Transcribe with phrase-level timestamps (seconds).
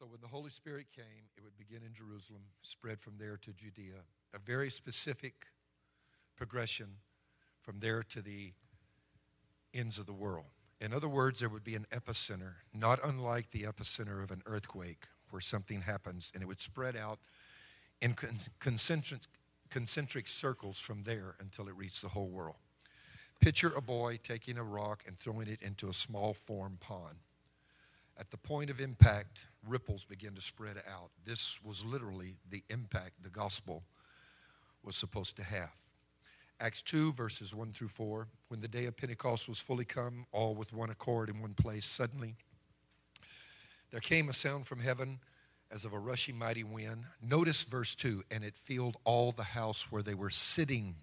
[0.00, 3.52] So when the Holy Spirit came, it would begin in Jerusalem, spread from there to
[3.52, 4.00] Judea.
[4.32, 5.48] A very specific
[6.38, 6.86] progression
[7.60, 8.54] from there to the
[9.74, 10.46] ends of the world.
[10.80, 15.04] In other words, there would be an epicenter, not unlike the epicenter of an earthquake,
[15.28, 17.18] where something happens, and it would spread out
[18.00, 18.16] in
[18.58, 19.20] concentric,
[19.68, 22.56] concentric circles from there until it reached the whole world.
[23.38, 27.16] Picture a boy taking a rock and throwing it into a small form pond.
[28.20, 31.10] At the point of impact, ripples begin to spread out.
[31.24, 33.82] This was literally the impact the gospel
[34.84, 35.72] was supposed to have.
[36.60, 38.28] Acts 2, verses 1 through 4.
[38.48, 41.86] When the day of Pentecost was fully come, all with one accord in one place,
[41.86, 42.34] suddenly
[43.90, 45.20] there came a sound from heaven
[45.70, 47.04] as of a rushing mighty wind.
[47.22, 50.94] Notice verse 2 and it filled all the house where they were sitting.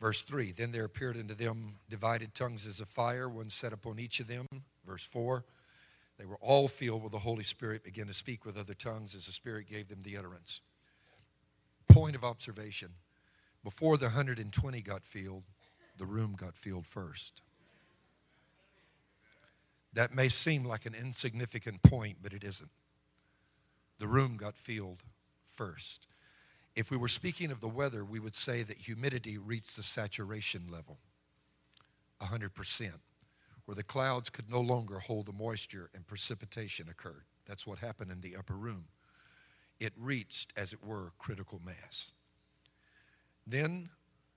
[0.00, 3.98] Verse 3 Then there appeared unto them divided tongues as a fire, one set upon
[3.98, 4.46] each of them.
[4.90, 5.44] Verse 4
[6.18, 9.26] They were all filled with the Holy Spirit, began to speak with other tongues as
[9.26, 10.62] the Spirit gave them the utterance.
[11.88, 12.90] Point of observation
[13.62, 15.44] before the 120 got filled,
[15.96, 17.42] the room got filled first.
[19.92, 22.70] That may seem like an insignificant point, but it isn't.
[24.00, 25.04] The room got filled
[25.46, 26.08] first.
[26.74, 30.62] If we were speaking of the weather, we would say that humidity reached the saturation
[30.68, 30.98] level
[32.20, 32.92] 100%,
[33.70, 37.22] where the clouds could no longer hold the moisture and precipitation occurred.
[37.46, 38.86] That's what happened in the upper room.
[39.78, 42.12] It reached, as it were, critical mass.
[43.46, 43.88] Then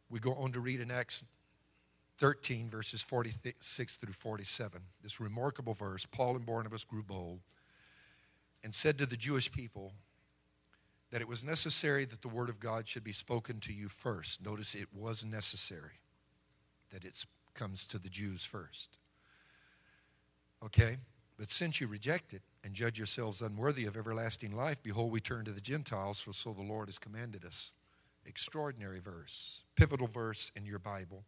[0.08, 1.26] we go on to read in Acts
[2.20, 4.82] 13, verses 46 through 47.
[5.02, 7.40] This remarkable verse Paul and Barnabas grew bold
[8.64, 9.94] and said to the Jewish people
[11.10, 14.46] that it was necessary that the word of God should be spoken to you first.
[14.46, 16.02] Notice it was necessary
[16.92, 19.00] that it comes to the Jews first.
[20.66, 20.98] Okay?
[21.38, 25.46] But since you reject it and judge yourselves unworthy of everlasting life, behold, we turn
[25.46, 27.74] to the Gentiles, for so the Lord has commanded us.
[28.26, 31.24] Extraordinary verse, pivotal verse in your Bible.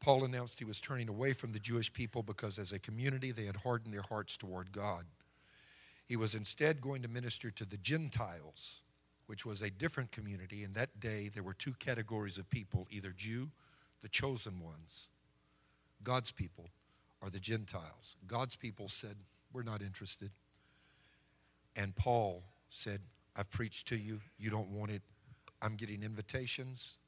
[0.00, 3.44] Paul announced he was turning away from the Jewish people because, as a community, they
[3.44, 5.04] had hardened their hearts toward God.
[6.06, 8.82] He was instead going to minister to the Gentiles,
[9.26, 10.64] which was a different community.
[10.64, 13.50] In that day, there were two categories of people either Jew,
[14.00, 15.10] the chosen ones,
[16.02, 16.70] God's people,
[17.22, 18.16] or the Gentiles.
[18.26, 19.16] God's people said,
[19.52, 20.30] We're not interested.
[21.76, 23.00] And Paul said,
[23.36, 24.20] I've preached to you.
[24.38, 25.02] You don't want it.
[25.62, 26.98] I'm getting invitations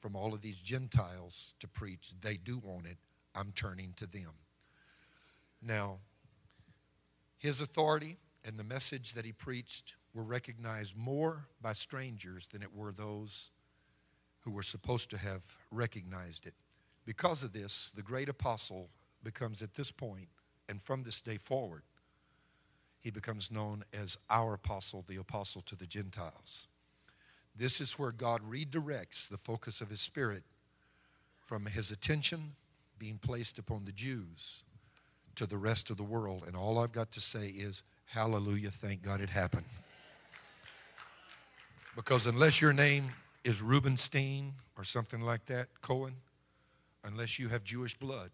[0.00, 2.12] from all of these Gentiles to preach.
[2.20, 2.98] They do want it.
[3.34, 4.32] I'm turning to them.
[5.62, 5.98] Now,
[7.38, 12.74] his authority and the message that he preached were recognized more by strangers than it
[12.74, 13.50] were those
[14.40, 16.54] who were supposed to have recognized it.
[17.04, 18.88] Because of this, the great apostle
[19.22, 20.28] becomes at this point,
[20.68, 21.82] and from this day forward,
[23.02, 26.68] he becomes known as our apostle, the apostle to the Gentiles.
[27.54, 30.44] This is where God redirects the focus of His Spirit
[31.44, 32.52] from His attention
[32.98, 34.62] being placed upon the Jews
[35.34, 36.44] to the rest of the world.
[36.46, 39.64] And all I've got to say is, Hallelujah, thank God it happened.
[41.96, 43.08] Because unless your name
[43.42, 46.14] is Rubenstein or something like that, Cohen,
[47.04, 48.30] unless you have Jewish blood,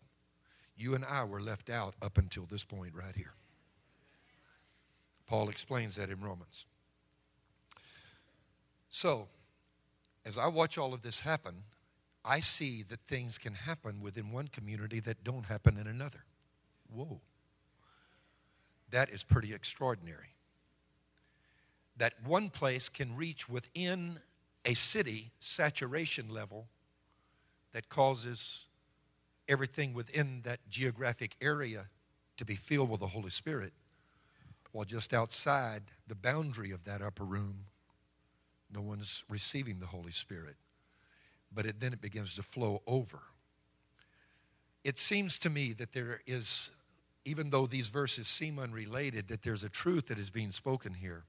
[0.78, 3.34] you and I were left out up until this point right here.
[5.26, 6.66] Paul explains that in Romans.
[8.88, 9.28] So,
[10.24, 11.64] as I watch all of this happen,
[12.24, 16.24] I see that things can happen within one community that don't happen in another.
[16.92, 17.20] Whoa.
[18.90, 20.34] That is pretty extraordinary.
[21.96, 24.20] That one place can reach within
[24.64, 26.68] a city saturation level
[27.72, 28.67] that causes
[29.48, 31.86] everything within that geographic area
[32.36, 33.72] to be filled with the Holy Spirit,
[34.72, 37.64] while just outside the boundary of that upper room
[38.72, 40.56] no one's receiving the Holy Spirit.
[41.52, 43.20] But it, then it begins to flow over.
[44.84, 46.70] It seems to me that there is,
[47.24, 51.24] even though these verses seem unrelated, that there's a truth that is being spoken here.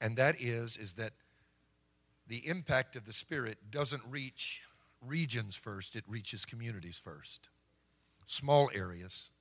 [0.00, 1.12] And that is, is that
[2.26, 4.62] the impact of the Spirit doesn't reach
[5.06, 7.50] regions first, it reaches communities first.
[8.26, 9.32] Small areas,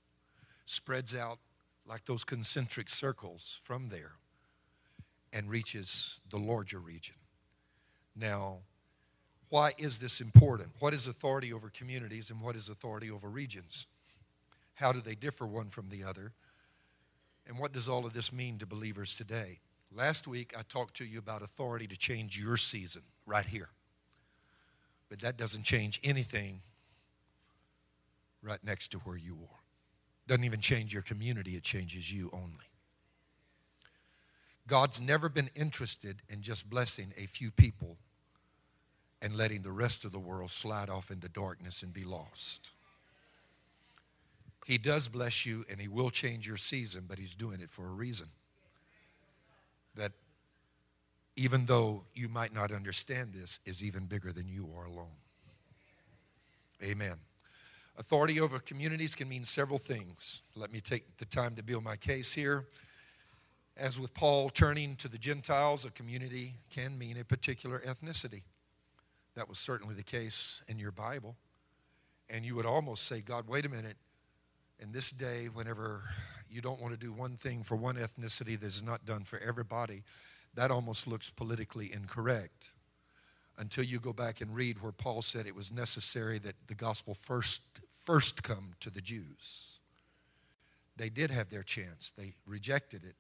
[0.65, 1.39] spreads out
[1.85, 4.13] like those concentric circles from there
[5.33, 7.15] and reaches the larger region.
[8.15, 8.59] Now,
[9.49, 10.69] why is this important?
[10.79, 13.87] What is authority over communities and what is authority over regions?
[14.75, 16.33] How do they differ one from the other?
[17.47, 19.59] And what does all of this mean to believers today?
[19.93, 23.69] Last week, I talked to you about authority to change your season right here.
[25.11, 26.61] But that doesn't change anything
[28.41, 29.59] right next to where you are.
[30.25, 32.69] Doesn't even change your community, it changes you only.
[34.67, 37.97] God's never been interested in just blessing a few people
[39.21, 42.71] and letting the rest of the world slide off into darkness and be lost.
[44.65, 47.85] He does bless you and He will change your season, but He's doing it for
[47.85, 48.27] a reason.
[49.95, 50.13] That
[51.35, 55.17] even though you might not understand this, is even bigger than you are alone.
[56.83, 57.15] Amen.
[57.97, 60.41] Authority over communities can mean several things.
[60.55, 62.65] Let me take the time to build my case here.
[63.77, 68.41] As with Paul turning to the Gentiles, a community can mean a particular ethnicity.
[69.35, 71.35] That was certainly the case in your Bible.
[72.29, 73.97] And you would almost say, God, wait a minute.
[74.79, 76.01] In this day, whenever
[76.49, 79.39] you don't want to do one thing for one ethnicity that is not done for
[79.39, 80.03] everybody,
[80.55, 82.73] that almost looks politically incorrect
[83.57, 87.13] until you go back and read where Paul said it was necessary that the gospel
[87.13, 89.79] first first come to the Jews.
[90.97, 92.11] They did have their chance.
[92.17, 93.15] They rejected it.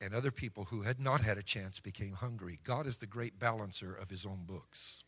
[0.00, 2.58] And other people who had not had a chance became hungry.
[2.64, 5.04] God is the great balancer of his own books.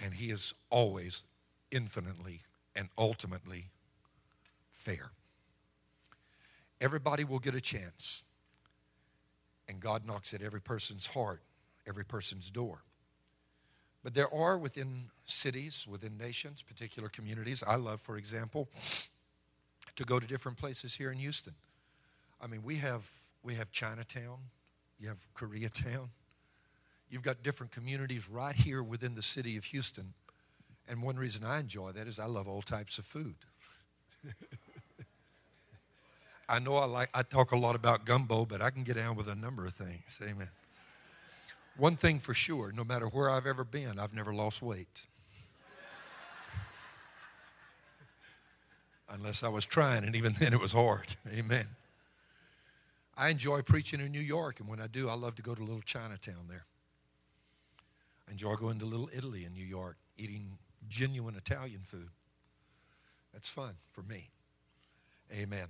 [0.00, 1.22] And he is always
[1.70, 2.40] infinitely
[2.76, 3.66] and ultimately
[4.72, 5.10] fair.
[6.80, 8.24] Everybody will get a chance.
[9.68, 11.42] And God knocks at every person's heart,
[11.86, 12.82] every person's door.
[14.02, 17.64] But there are within cities, within nations, particular communities.
[17.66, 18.68] I love, for example,
[19.96, 21.54] to go to different places here in Houston.
[22.40, 23.08] I mean, we have
[23.42, 24.38] we have Chinatown,
[24.98, 26.08] you have Koreatown.
[27.10, 30.14] You've got different communities right here within the city of Houston.
[30.88, 33.36] And one reason I enjoy that is I love all types of food.
[36.48, 39.16] I know I like I talk a lot about gumbo, but I can get down
[39.16, 40.18] with a number of things.
[40.22, 40.50] Amen.
[41.76, 45.06] One thing for sure no matter where I've ever been, I've never lost weight.
[49.08, 51.16] Unless I was trying, and even then it was hard.
[51.32, 51.66] Amen.
[53.16, 55.62] I enjoy preaching in New York, and when I do, I love to go to
[55.62, 56.64] little Chinatown there.
[58.28, 60.58] I enjoy going to Little Italy in New York, eating
[60.88, 62.08] genuine Italian food.
[63.32, 64.30] That's fun for me.
[65.32, 65.66] Amen.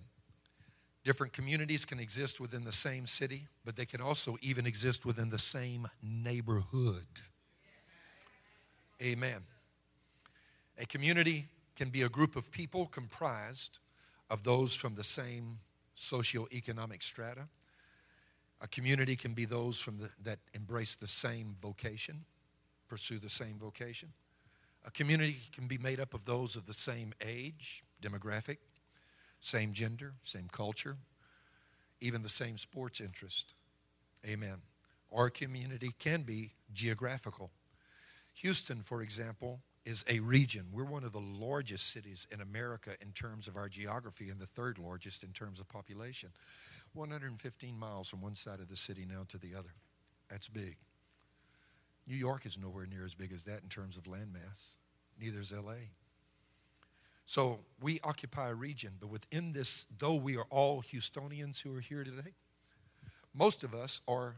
[1.05, 5.29] Different communities can exist within the same city, but they can also even exist within
[5.29, 7.07] the same neighborhood.
[9.03, 9.43] Amen.
[10.79, 11.47] A community
[11.77, 13.81] can be a group of people comprised
[14.31, 15.59] of those from the same
[15.95, 17.49] socioeconomic strata.
[18.63, 22.25] A community can be those from the, that embrace the same vocation,
[22.89, 24.09] pursue the same vocation.
[24.87, 28.59] A community can be made up of those of the same age, demographic,
[29.45, 30.97] same gender, same culture,
[32.01, 33.55] even the same sports interest.
[34.27, 34.63] Amen.
[35.13, 37.51] Our community can be geographical.
[38.35, 40.65] Houston, for example, is a region.
[40.73, 44.47] We're one of the largest cities in America in terms of our geography and the
[44.47, 46.31] third largest in terms of population.
[46.95, 49.75] 115 miles from one side of the city now to the other.
[50.31, 50.77] That's big.
[52.07, 54.77] New York is nowhere near as big as that in terms of landmass.
[55.21, 55.91] Neither is LA.
[57.27, 61.81] So we occupy a region, but within this, though we are all Houstonians who are
[61.81, 62.33] here today,
[63.33, 64.37] most of us are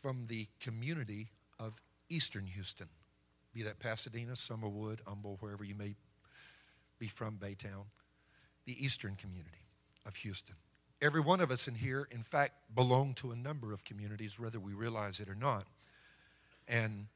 [0.00, 2.88] from the community of Eastern Houston,
[3.52, 5.94] be that Pasadena, Summerwood, Humble, wherever you may
[6.98, 7.86] be from, Baytown,
[8.64, 9.66] the Eastern community
[10.06, 10.54] of Houston.
[11.02, 14.60] Every one of us in here, in fact, belong to a number of communities, whether
[14.60, 15.66] we realize it or not.
[16.68, 17.06] And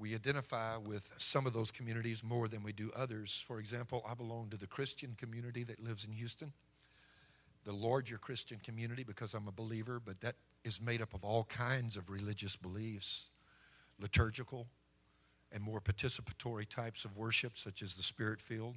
[0.00, 3.44] we identify with some of those communities more than we do others.
[3.46, 6.54] For example, I belong to the Christian community that lives in Houston,
[7.64, 11.44] the larger Christian community because I'm a believer, but that is made up of all
[11.44, 13.28] kinds of religious beliefs,
[14.00, 14.68] liturgical
[15.52, 18.76] and more participatory types of worship, such as the spirit field,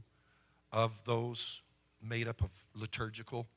[0.73, 1.61] of those
[2.01, 3.47] made up of liturgical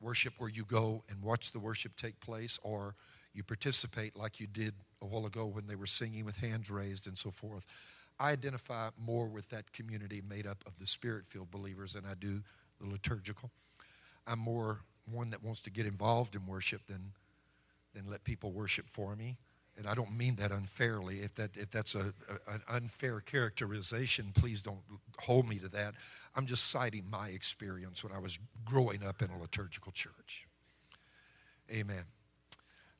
[0.00, 2.94] worship where you go and watch the worship take place or
[3.32, 7.06] you participate like you did a while ago when they were singing with hands raised
[7.06, 7.66] and so forth.
[8.18, 12.14] I identify more with that community made up of the spirit filled believers than I
[12.14, 12.42] do
[12.80, 13.50] the liturgical.
[14.26, 17.12] I'm more one that wants to get involved in worship than,
[17.94, 19.36] than let people worship for me.
[19.78, 21.20] And I don't mean that unfairly.
[21.20, 22.14] If, that, if that's a,
[22.48, 24.80] a, an unfair characterization, please don't
[25.18, 25.94] hold me to that.
[26.34, 30.46] I'm just citing my experience when I was growing up in a liturgical church.
[31.70, 32.04] Amen.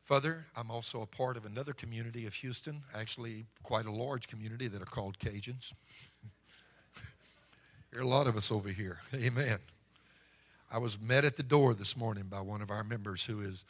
[0.07, 4.69] Further, I'm also a part of another community of Houston, actually quite a large community
[4.69, 5.73] that are called Cajuns.
[7.91, 9.01] there are a lot of us over here.
[9.13, 9.59] Amen.
[10.71, 13.65] I was met at the door this morning by one of our members who is,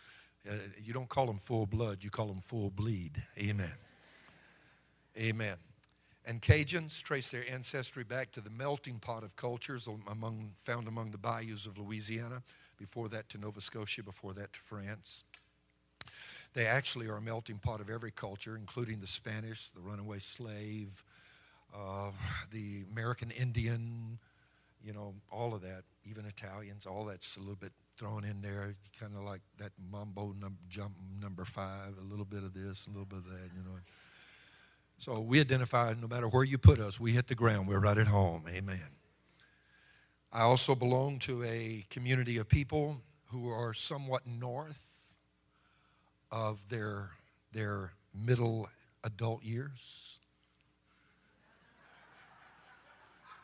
[0.46, 0.52] uh,
[0.84, 3.22] you don't call them full blood, you call them full bleed.
[3.38, 3.72] Amen.
[5.16, 5.56] Amen.
[6.26, 11.12] And Cajuns trace their ancestry back to the melting pot of cultures among, found among
[11.12, 12.42] the bayous of Louisiana,
[12.76, 15.24] before that to Nova Scotia, before that to France
[16.56, 21.04] They actually are a melting pot of every culture, including the Spanish, the runaway slave,
[21.76, 22.10] uh,
[22.50, 24.18] the American Indian,
[24.82, 28.72] you know, all of that, even Italians, all that's a little bit thrown in there,
[28.98, 32.88] kind of like that mambo num- jump number five, a little bit of this, a
[32.88, 33.76] little bit of that, you know.
[34.96, 37.98] So we identify no matter where you put us, we hit the ground, we're right
[37.98, 38.44] at home.
[38.48, 38.78] Amen.
[40.32, 44.95] I also belong to a community of people who are somewhat north
[46.30, 47.10] of their,
[47.52, 48.68] their middle
[49.04, 50.18] adult years.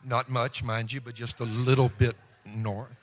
[0.05, 2.99] Not much, mind you, but just a little bit north.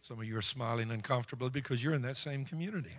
[0.00, 2.96] Some of you are smiling uncomfortably because you're in that same community.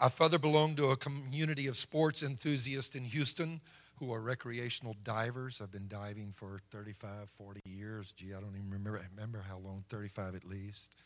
[0.00, 3.60] I further belong to a community of sports enthusiasts in Houston
[3.98, 5.60] who are recreational divers.
[5.62, 8.12] I've been diving for 35, 40 years.
[8.12, 10.96] Gee, I don't even remember, I remember how long, 35 at least.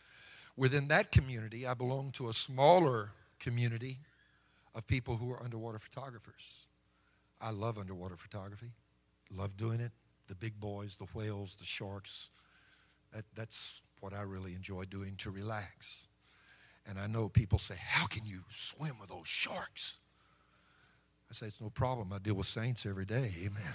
[0.56, 3.98] Within that community, I belong to a smaller community
[4.74, 6.66] of people who are underwater photographers.
[7.40, 8.72] I love underwater photography,
[9.30, 9.92] love doing it.
[10.26, 12.30] The big boys, the whales, the sharks.
[13.12, 16.08] That, that's what I really enjoy doing to relax.
[16.86, 19.98] And I know people say, How can you swim with those sharks?
[21.30, 22.12] I say, It's no problem.
[22.12, 23.32] I deal with saints every day.
[23.44, 23.74] Amen.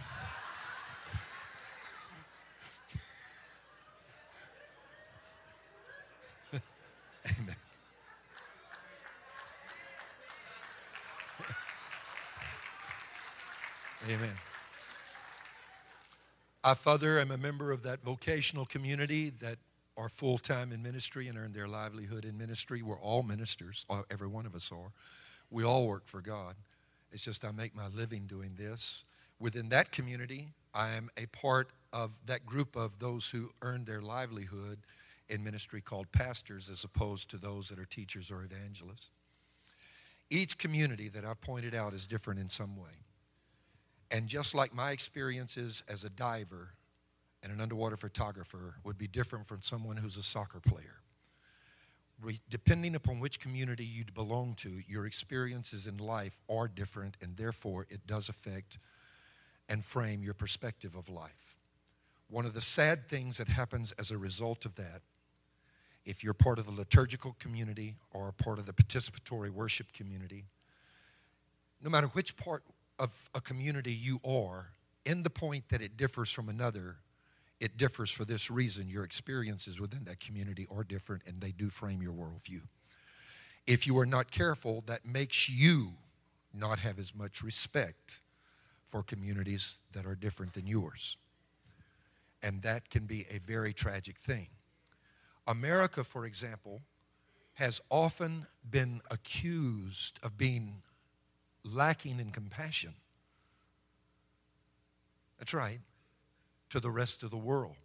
[14.07, 14.33] Amen.
[16.63, 19.57] I, Father, am a member of that vocational community that
[19.97, 22.81] are full time in ministry and earn their livelihood in ministry.
[22.81, 24.91] We're all ministers, every one of us are.
[25.51, 26.55] We all work for God.
[27.11, 29.03] It's just I make my living doing this.
[29.39, 34.01] Within that community, I am a part of that group of those who earn their
[34.01, 34.79] livelihood
[35.27, 39.11] in ministry called pastors as opposed to those that are teachers or evangelists.
[40.29, 43.03] Each community that I've pointed out is different in some way.
[44.11, 46.69] And just like my experiences as a diver
[47.43, 50.95] and an underwater photographer would be different from someone who's a soccer player.
[52.49, 57.85] depending upon which community you belong to, your experiences in life are different, and therefore
[57.89, 58.77] it does affect
[59.69, 61.55] and frame your perspective of life.
[62.29, 65.01] One of the sad things that happens as a result of that,
[66.05, 70.45] if you're part of the liturgical community or part of the participatory worship community,
[71.81, 72.63] no matter which part
[72.99, 74.67] of a community you are,
[75.05, 76.97] in the point that it differs from another,
[77.59, 78.89] it differs for this reason.
[78.89, 82.61] Your experiences within that community are different and they do frame your worldview.
[83.65, 85.93] If you are not careful, that makes you
[86.53, 88.21] not have as much respect
[88.85, 91.17] for communities that are different than yours.
[92.41, 94.47] And that can be a very tragic thing.
[95.47, 96.81] America, for example,
[97.55, 100.81] has often been accused of being
[101.63, 102.93] lacking in compassion.
[105.37, 105.79] That's right,
[106.69, 107.75] to the rest of the world.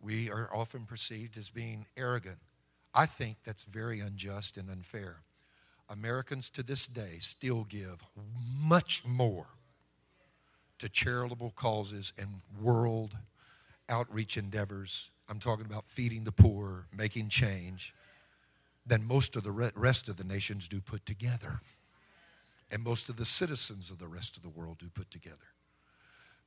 [0.00, 2.38] We are often perceived as being arrogant.
[2.94, 5.22] I think that's very unjust and unfair.
[5.88, 8.02] Americans to this day still give
[8.58, 9.46] much more
[10.78, 12.28] to charitable causes and
[12.60, 13.16] world
[13.88, 15.10] outreach endeavors.
[15.28, 17.94] I'm talking about feeding the poor, making change,
[18.86, 21.60] than most of the rest of the nations do put together
[22.70, 25.36] and most of the citizens of the rest of the world do put together.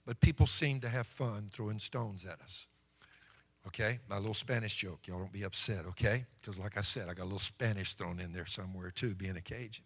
[0.05, 2.67] But people seem to have fun throwing stones at us.
[3.67, 3.99] Okay?
[4.09, 5.07] My little Spanish joke.
[5.07, 6.25] Y'all don't be upset, okay?
[6.39, 9.37] Because, like I said, I got a little Spanish thrown in there somewhere, too, being
[9.37, 9.83] a Cajun.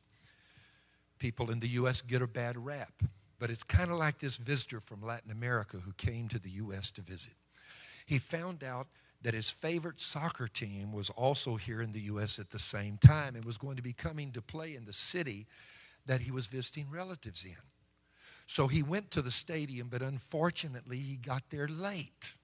[1.20, 2.02] People in the U.S.
[2.02, 2.94] get a bad rap.
[3.40, 6.92] But it's kind of like this visitor from Latin America who came to the U.S.
[6.92, 7.34] to visit.
[8.06, 8.88] He found out
[9.22, 12.40] that his favorite soccer team was also here in the U.S.
[12.40, 15.48] at the same time and was going to be coming to play in the city
[16.06, 17.58] that he was visiting relatives in.
[18.46, 22.36] So he went to the stadium, but unfortunately, he got there late.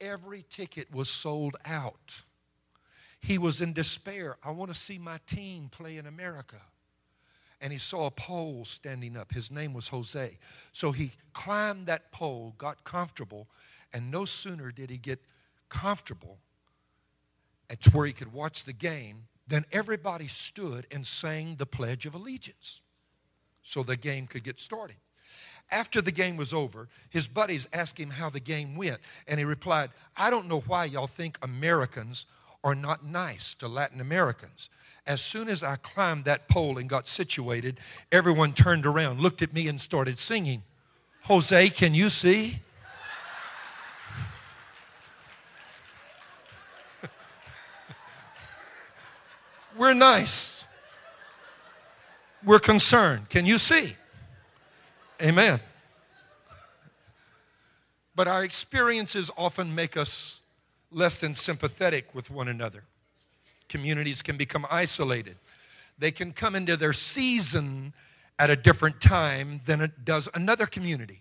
[0.00, 2.22] Every ticket was sold out.
[3.20, 4.36] He was in despair.
[4.42, 6.60] I want to see my team play in America.
[7.60, 9.32] And he saw a pole standing up.
[9.32, 10.38] His name was Jose.
[10.72, 13.48] So he climbed that pole, got comfortable,
[13.92, 15.20] and no sooner did he get
[15.68, 16.38] comfortable
[17.80, 22.14] to where he could watch the game then everybody stood and sang the Pledge of
[22.14, 22.82] Allegiance
[23.62, 24.96] so the game could get started.
[25.70, 29.44] After the game was over, his buddies asked him how the game went, and he
[29.44, 32.24] replied, I don't know why y'all think Americans
[32.64, 34.70] are not nice to Latin Americans.
[35.06, 39.52] As soon as I climbed that pole and got situated, everyone turned around, looked at
[39.52, 40.62] me, and started singing.
[41.24, 42.60] Jose, can you see?
[49.78, 50.66] We're nice.
[52.44, 53.28] We're concerned.
[53.28, 53.94] Can you see?
[55.22, 55.60] Amen.
[58.14, 60.40] But our experiences often make us
[60.90, 62.82] less than sympathetic with one another.
[63.68, 65.36] Communities can become isolated.
[65.98, 67.92] They can come into their season
[68.38, 71.20] at a different time than it does another community.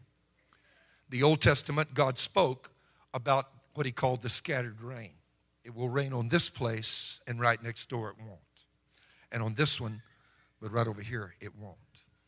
[1.10, 2.72] The Old Testament, God spoke
[3.14, 5.12] about what he called the scattered rain.
[5.64, 8.40] It will rain on this place, and right next door it won't.
[9.31, 10.01] And on this one,
[10.62, 11.77] but right over here, it won't.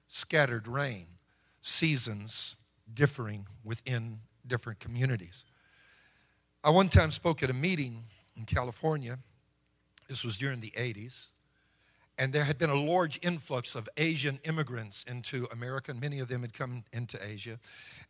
[0.08, 1.08] Scattered rain,
[1.62, 2.56] seasons
[2.94, 5.46] differing within different communities.
[6.64, 8.04] I one time spoke at a meeting
[8.36, 9.18] in California.
[10.08, 11.30] This was during the 80s.
[12.18, 16.28] And there had been a large influx of Asian immigrants into America, and many of
[16.28, 17.60] them had come into Asia.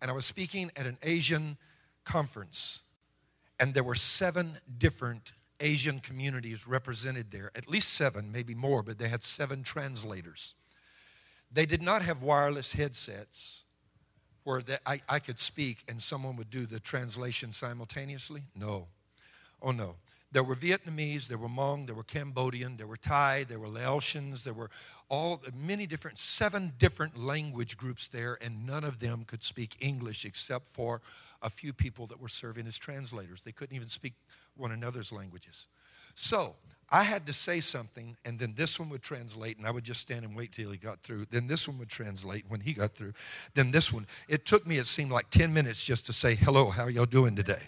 [0.01, 1.57] And I was speaking at an Asian
[2.05, 2.81] conference,
[3.59, 8.97] and there were seven different Asian communities represented there, at least seven, maybe more, but
[8.97, 10.55] they had seven translators.
[11.51, 13.65] They did not have wireless headsets
[14.43, 18.43] where I, I could speak and someone would do the translation simultaneously.
[18.55, 18.87] No.
[19.61, 19.95] Oh, no.
[20.31, 24.43] There were Vietnamese, there were Hmong, there were Cambodian, there were Thai, there were Laotians,
[24.43, 24.69] there were
[25.09, 30.25] all many different, seven different language groups there, and none of them could speak English
[30.25, 31.01] except for
[31.41, 33.41] a few people that were serving as translators.
[33.41, 34.13] They couldn't even speak
[34.55, 35.67] one another's languages.
[36.15, 36.55] So
[36.91, 40.01] I had to say something, and then this one would translate, and I would just
[40.01, 41.25] stand and wait till he got through.
[41.29, 43.13] Then this one would translate when he got through.
[43.53, 44.07] Then this one.
[44.27, 47.35] It took me, it seemed like 10 minutes just to say, Hello, how y'all doing
[47.35, 47.61] today?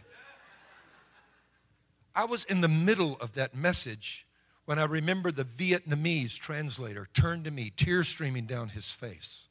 [2.16, 4.26] I was in the middle of that message
[4.66, 9.48] when I remember the Vietnamese translator turned to me, tears streaming down his face.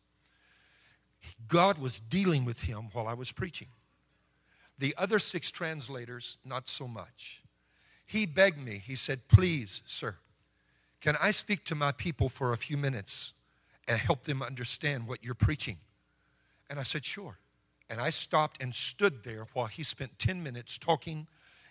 [1.48, 3.68] God was dealing with him while I was preaching.
[4.80, 7.42] The other six translators, not so much.
[8.06, 10.16] He begged me, he said, Please, sir,
[11.00, 13.34] can I speak to my people for a few minutes
[13.86, 15.76] and help them understand what you're preaching?
[16.68, 17.38] And I said, Sure.
[17.90, 21.26] And I stopped and stood there while he spent 10 minutes talking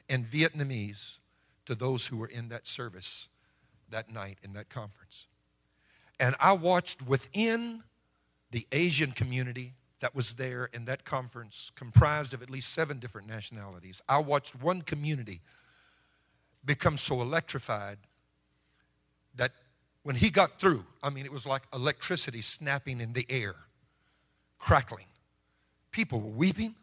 [0.07, 1.19] in Vietnamese
[1.65, 3.29] to those who were in that service
[3.89, 5.25] that night in that conference.
[6.19, 7.83] And I watched within
[8.51, 13.27] the Asian community that was there in that conference, comprised of at least seven different
[13.27, 14.01] nationalities.
[14.07, 15.41] I watched one community
[16.63, 17.97] become so electrified
[19.35, 19.51] that
[20.03, 23.55] when he got through, I mean, it was like electricity snapping in the air,
[24.57, 25.05] crackling.
[25.91, 26.75] People were weeping.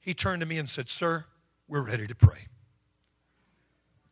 [0.00, 1.24] He turned to me and said, Sir,
[1.68, 2.46] we're ready to pray.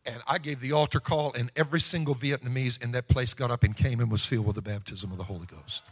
[0.07, 3.65] And I gave the altar call, and every single Vietnamese in that place got up
[3.65, 5.83] and came and was filled with the baptism of the Holy Ghost.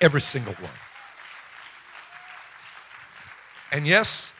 [0.00, 0.72] Every single one.
[3.72, 4.32] And yes,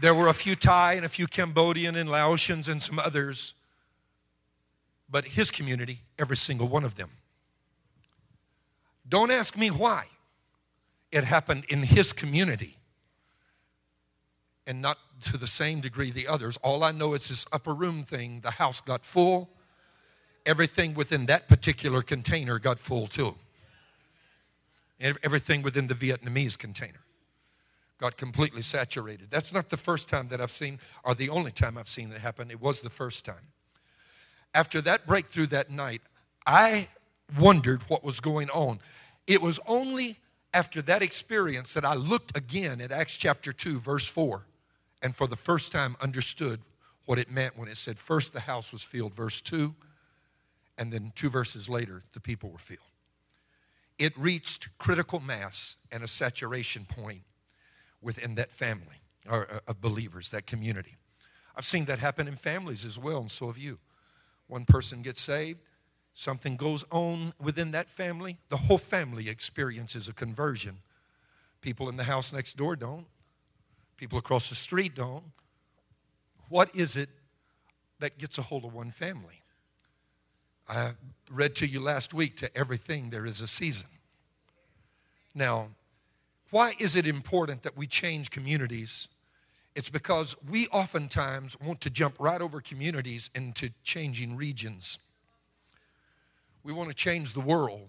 [0.00, 3.54] there were a few Thai and a few Cambodian and Laotians and some others,
[5.10, 7.10] but his community, every single one of them.
[9.08, 10.06] Don't ask me why
[11.12, 12.78] it happened in his community
[14.66, 16.56] and not to the same degree the others.
[16.58, 19.50] All I know is this upper room thing, the house got full.
[20.46, 23.34] Everything within that particular container got full too.
[25.04, 27.00] Everything within the Vietnamese container
[27.98, 29.30] got completely saturated.
[29.30, 32.18] That's not the first time that I've seen, or the only time I've seen it
[32.18, 32.50] happen.
[32.50, 33.52] It was the first time.
[34.54, 36.02] After that breakthrough that night,
[36.46, 36.88] I
[37.38, 38.80] wondered what was going on.
[39.26, 40.16] It was only
[40.52, 44.44] after that experience that I looked again at Acts chapter 2, verse 4
[45.04, 46.60] and for the first time understood
[47.04, 49.74] what it meant when it said, First the house was filled, verse 2,
[50.78, 52.80] and then two verses later, the people were filled.
[53.98, 57.22] It reached critical mass and a saturation point
[58.00, 60.96] within that family or, uh, of believers, that community.
[61.56, 63.78] I've seen that happen in families as well, and so have you.
[64.48, 65.60] One person gets saved,
[66.12, 70.78] something goes on within that family, the whole family experiences a conversion.
[71.60, 73.06] People in the house next door don't.
[73.96, 75.24] People across the street don't.
[76.48, 77.08] What is it
[78.00, 79.43] that gets a hold of one family?
[80.68, 80.92] I
[81.30, 83.88] read to you last week to everything there is a season.
[85.34, 85.68] Now,
[86.50, 89.08] why is it important that we change communities?
[89.74, 94.98] It's because we oftentimes want to jump right over communities into changing regions.
[96.62, 97.88] We want to change the world,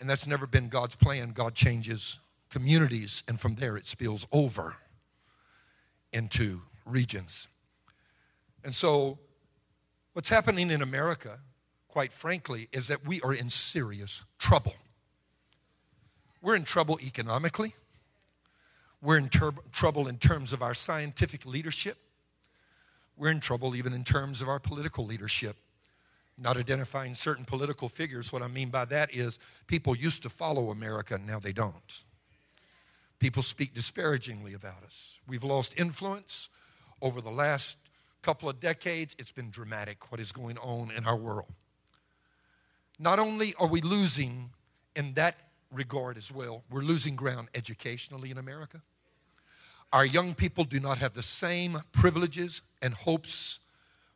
[0.00, 1.32] and that's never been God's plan.
[1.32, 4.76] God changes communities, and from there it spills over
[6.12, 7.48] into regions.
[8.64, 9.18] And so,
[10.12, 11.40] what's happening in America,
[11.96, 14.74] quite frankly, is that we are in serious trouble.
[16.42, 17.74] We're in trouble economically,
[19.00, 21.96] we're in ter- trouble in terms of our scientific leadership,
[23.16, 25.56] we're in trouble even in terms of our political leadership.
[26.36, 28.30] Not identifying certain political figures.
[28.30, 32.04] What I mean by that is people used to follow America, now they don't.
[33.20, 35.18] People speak disparagingly about us.
[35.26, 36.50] We've lost influence
[37.00, 37.78] over the last
[38.20, 39.16] couple of decades.
[39.18, 41.54] It's been dramatic what is going on in our world.
[42.98, 44.50] Not only are we losing
[44.94, 45.36] in that
[45.72, 48.80] regard as well, we're losing ground educationally in America.
[49.92, 53.60] Our young people do not have the same privileges and hopes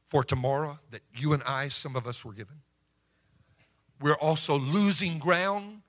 [0.06, 2.56] for tomorrow that you and I, some of us, were given.
[4.00, 5.82] We're also losing ground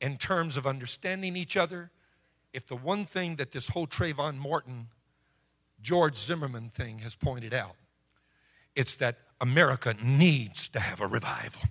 [0.00, 1.90] in terms of understanding each other.
[2.52, 4.88] If the one thing that this whole Trayvon Martin,
[5.82, 7.74] George Zimmerman thing has pointed out,
[8.76, 11.62] it's that America needs to have a revival.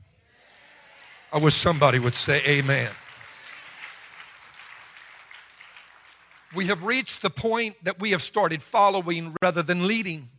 [1.34, 2.92] I wish somebody would say amen.
[6.56, 10.30] We have reached the point that we have started following rather than leading.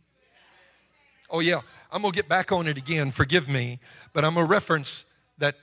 [1.29, 1.59] Oh, yeah,
[1.91, 3.79] I'm gonna get back on it again, forgive me,
[4.13, 5.03] but I'm gonna reference
[5.37, 5.55] that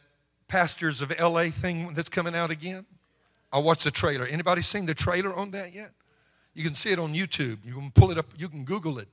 [0.48, 2.84] Pastors of LA thing that's coming out again.
[3.50, 4.26] I watched the trailer.
[4.26, 5.92] Anybody seen the trailer on that yet?
[6.52, 7.64] You can see it on YouTube.
[7.64, 9.08] You can pull it up, you can Google it.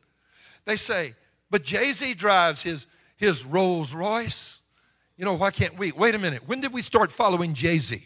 [0.66, 1.14] They say,
[1.50, 4.64] but Jay Z drives his, his Rolls Royce.
[5.20, 5.92] You know, why can't we?
[5.92, 6.44] Wait a minute.
[6.48, 8.02] When did we start following Jay Z?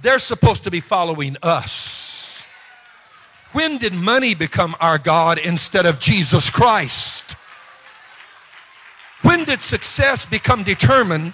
[0.00, 2.46] They're supposed to be following us.
[3.50, 7.34] When did money become our God instead of Jesus Christ?
[9.22, 11.32] When did success become determined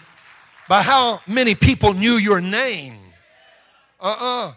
[0.66, 2.96] by how many people knew your name?
[4.00, 4.48] Uh uh-uh.
[4.48, 4.52] uh.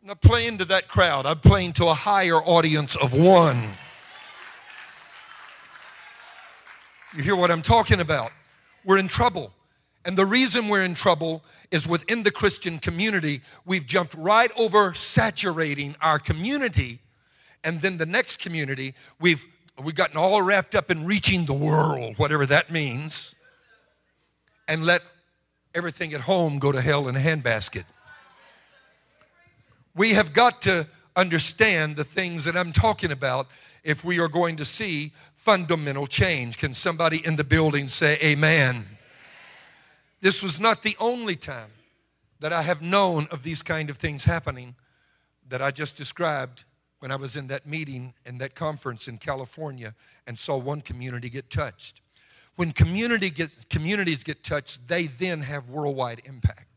[0.00, 1.26] I'm not playing to that crowd.
[1.26, 3.70] I'm playing to a higher audience of one.
[7.16, 8.32] You hear what I'm talking about?
[8.84, 9.52] We're in trouble.
[10.04, 14.92] And the reason we're in trouble is within the Christian community, we've jumped right over
[14.94, 16.98] saturating our community.
[17.62, 19.46] And then the next community, we've,
[19.82, 23.36] we've gotten all wrapped up in reaching the world, whatever that means,
[24.66, 25.02] and let
[25.72, 27.84] everything at home go to hell in a handbasket.
[29.94, 33.48] We have got to understand the things that I'm talking about
[33.82, 36.56] if we are going to see fundamental change.
[36.56, 38.84] Can somebody in the building say amen?
[40.20, 41.70] This was not the only time
[42.40, 44.74] that I have known of these kind of things happening
[45.48, 46.64] that I just described
[46.98, 49.94] when I was in that meeting and that conference in California
[50.26, 52.00] and saw one community get touched.
[52.56, 56.73] When community gets, communities get touched, they then have worldwide impact.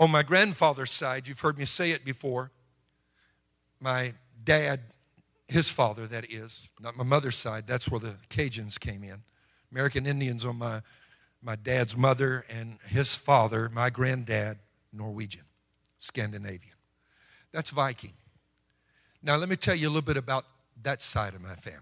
[0.00, 2.50] On my grandfather's side, you've heard me say it before,
[3.80, 4.80] my dad,
[5.46, 9.22] his father, that is, not my mother's side, that's where the Cajuns came in.
[9.70, 10.80] American Indians on my
[11.42, 14.58] my dad's mother and his father, my granddad,
[14.92, 15.44] Norwegian,
[15.98, 16.74] Scandinavian.
[17.52, 18.12] That's Viking.
[19.22, 20.44] Now, let me tell you a little bit about
[20.82, 21.80] that side of my family.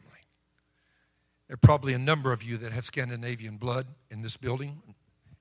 [1.46, 4.82] There are probably a number of you that have Scandinavian blood in this building.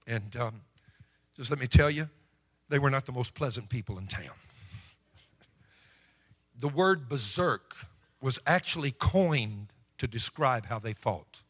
[0.07, 0.61] And um,
[1.35, 2.09] just let me tell you,
[2.69, 4.23] they were not the most pleasant people in town.
[6.59, 7.75] The word berserk
[8.19, 9.67] was actually coined
[9.99, 11.43] to describe how they fought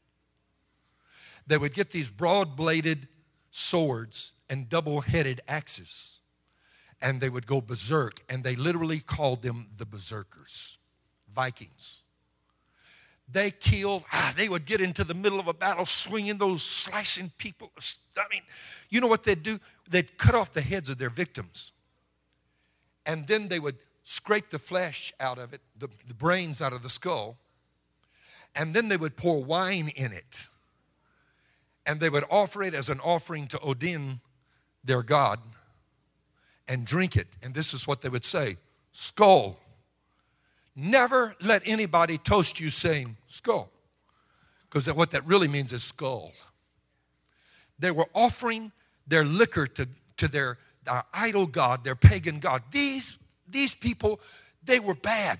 [1.47, 3.07] they would get these broad bladed
[3.49, 6.19] swords and double headed axes,
[7.01, 10.77] and they would go berserk, and they literally called them the berserkers,
[11.29, 12.03] Vikings.
[13.29, 17.29] They killed, ah, they would get into the middle of a battle swinging those slicing
[17.37, 17.71] people.
[18.17, 18.41] I mean,
[18.89, 19.59] you know what they'd do?
[19.89, 21.73] They'd cut off the heads of their victims.
[23.05, 26.83] And then they would scrape the flesh out of it, the, the brains out of
[26.83, 27.37] the skull,
[28.55, 30.47] and then they would pour wine in it
[31.87, 34.19] and they would offer it as an offering to Odin,
[34.83, 35.39] their god,
[36.67, 37.27] and drink it.
[37.41, 38.57] And this is what they would say
[38.93, 39.55] Skål.
[40.79, 43.71] Never let anybody toast you saying skull,
[44.69, 46.33] because what that really means is skull.
[47.79, 48.71] They were offering
[49.07, 49.87] their liquor to,
[50.17, 52.61] to their, their idol god, their pagan god.
[52.69, 54.19] These, these people,
[54.63, 55.39] they were bad.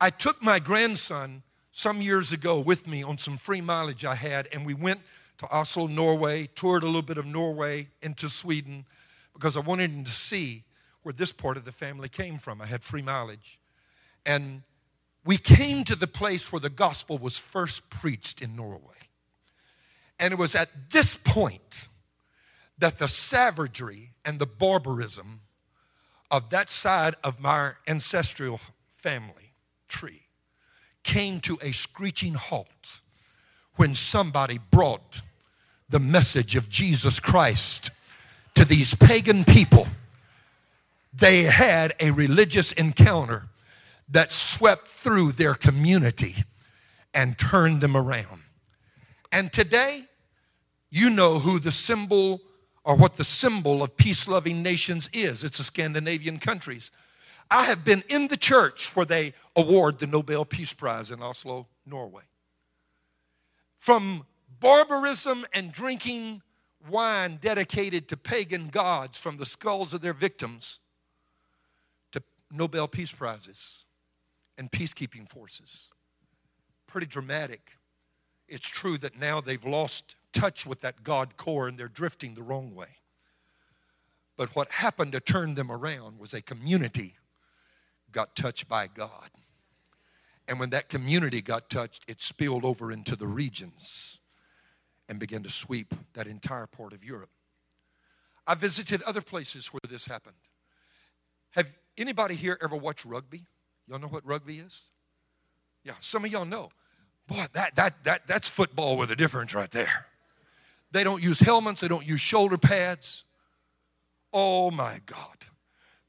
[0.00, 4.48] I took my grandson some years ago with me on some free mileage I had,
[4.50, 5.00] and we went
[5.38, 8.86] to Oslo, Norway, toured a little bit of Norway into Sweden
[9.34, 10.64] because I wanted him to see
[11.08, 12.60] where this part of the family came from.
[12.60, 13.58] I had free mileage.
[14.26, 14.60] And
[15.24, 18.98] we came to the place where the gospel was first preached in Norway.
[20.20, 21.88] And it was at this point
[22.76, 25.40] that the savagery and the barbarism
[26.30, 29.54] of that side of my ancestral family
[29.88, 30.24] tree
[31.04, 33.00] came to a screeching halt
[33.76, 35.22] when somebody brought
[35.88, 37.92] the message of Jesus Christ
[38.56, 39.86] to these pagan people.
[41.12, 43.48] They had a religious encounter
[44.08, 46.36] that swept through their community
[47.14, 48.42] and turned them around.
[49.32, 50.04] And today,
[50.90, 52.40] you know who the symbol
[52.84, 55.44] or what the symbol of peace loving nations is.
[55.44, 56.90] It's the Scandinavian countries.
[57.50, 61.66] I have been in the church where they award the Nobel Peace Prize in Oslo,
[61.86, 62.24] Norway.
[63.78, 64.26] From
[64.60, 66.42] barbarism and drinking
[66.88, 70.80] wine dedicated to pagan gods from the skulls of their victims
[72.50, 73.84] Nobel Peace Prizes
[74.56, 75.92] and peacekeeping forces.
[76.86, 77.76] Pretty dramatic.
[78.48, 82.42] It's true that now they've lost touch with that God core and they're drifting the
[82.42, 82.98] wrong way.
[84.36, 87.16] But what happened to turn them around was a community
[88.12, 89.30] got touched by God.
[90.46, 94.20] And when that community got touched, it spilled over into the regions
[95.08, 97.30] and began to sweep that entire part of Europe.
[98.46, 100.36] I visited other places where this happened.
[101.50, 103.44] Have anybody here ever watch rugby?
[103.86, 104.84] Y'all know what rugby is?
[105.84, 106.70] Yeah, some of y'all know.
[107.26, 110.06] Boy, that, that, that, that's football with a difference right there.
[110.90, 113.24] They don't use helmets, they don't use shoulder pads.
[114.32, 115.36] Oh my God.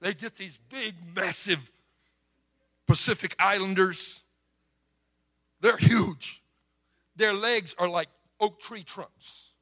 [0.01, 1.71] They get these big, massive
[2.87, 4.23] Pacific Islanders.
[5.61, 6.41] They're huge.
[7.15, 8.07] Their legs are like
[8.39, 9.53] oak tree trunks.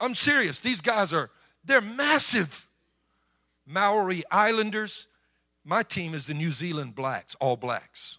[0.00, 0.60] I'm serious.
[0.60, 1.30] These guys are,
[1.64, 2.68] they're massive.
[3.66, 5.06] Maori Islanders.
[5.64, 8.18] My team is the New Zealand Blacks, All Blacks.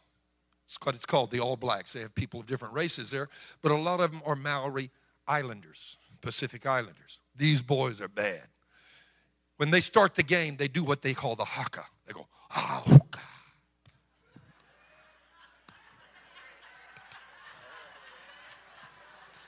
[0.63, 1.93] It's what it's called, the All Blacks.
[1.93, 3.29] They have people of different races there,
[3.61, 4.89] but a lot of them are Maori
[5.27, 7.19] Islanders, Pacific Islanders.
[7.35, 8.47] These boys are bad.
[9.57, 11.85] When they start the game, they do what they call the haka.
[12.07, 12.83] They go, ah.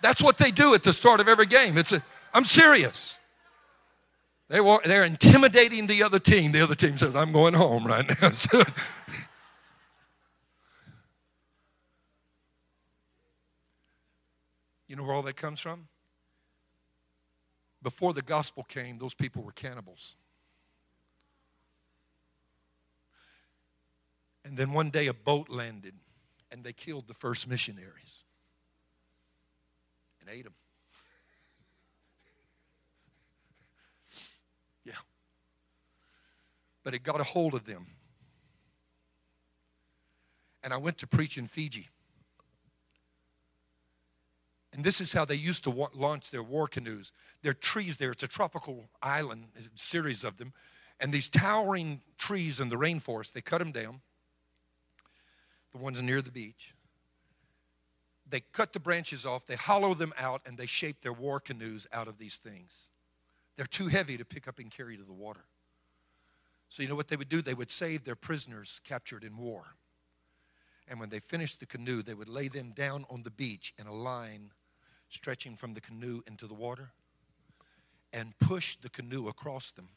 [0.01, 1.77] That's what they do at the start of every game.
[1.77, 3.16] It's a, I'm serious.
[4.49, 6.53] They were, they're intimidating the other team.
[6.53, 8.29] The other team says, I'm going home right now.
[14.87, 15.89] you know where all that comes from?
[17.83, 20.15] Before the gospel came, those people were cannibals.
[24.45, 25.93] And then one day a boat landed
[26.51, 28.23] and they killed the first missionaries
[30.21, 30.53] and ate them.
[36.87, 37.85] But it got a hold of them.
[40.63, 41.89] And I went to preach in Fiji.
[44.71, 47.11] And this is how they used to launch their war canoes.
[47.41, 48.11] There are trees there.
[48.11, 50.53] It's a tropical island, a series of them.
[51.01, 53.99] And these towering trees in the rainforest, they cut them down,
[55.73, 56.73] the ones near the beach.
[58.25, 61.85] They cut the branches off, they hollow them out, and they shape their war canoes
[61.91, 62.91] out of these things.
[63.57, 65.43] They're too heavy to pick up and carry to the water.
[66.69, 67.41] So, you know what they would do?
[67.41, 69.63] They would save their prisoners captured in war.
[70.87, 73.87] And when they finished the canoe, they would lay them down on the beach in
[73.87, 74.51] a line
[75.09, 76.91] stretching from the canoe into the water
[78.13, 79.89] and push the canoe across them.